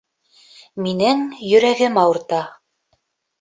[0.85, 2.41] Минең йөрәгем ауырта